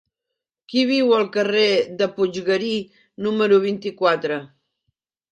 [0.71, 1.65] Qui viu al carrer
[1.99, 2.71] de Puiggarí
[3.27, 4.39] número vint-i-quatre?